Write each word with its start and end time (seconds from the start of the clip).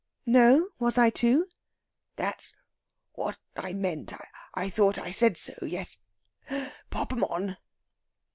"No. 0.25 0.69
Was 0.79 0.97
I 0.97 1.11
to?" 1.11 1.45
"That 2.15 2.53
was 3.13 3.35
what 3.53 3.65
I 3.67 3.73
meant. 3.73 4.11
I 4.55 4.67
thought 4.67 4.97
I 4.97 5.11
said 5.11 5.37
so.... 5.37 5.53
Yes; 5.61 5.97
pop 6.89 7.13
'em 7.13 7.23
on." 7.25 7.57